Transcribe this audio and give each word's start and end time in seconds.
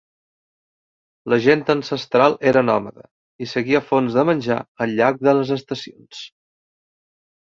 La 1.33 1.37
gent 1.47 1.59
ancestral 1.73 2.37
era 2.51 2.63
nòmada, 2.69 3.05
i 3.45 3.49
seguia 3.51 3.81
fonts 3.89 4.17
de 4.19 4.23
menjar 4.31 4.57
al 4.85 4.97
llarg 5.01 5.21
de 5.29 5.35
les 5.41 5.51
estacions. 5.57 6.23